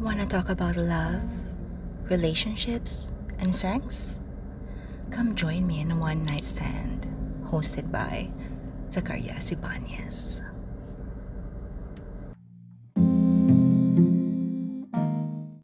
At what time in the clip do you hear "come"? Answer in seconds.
5.10-5.34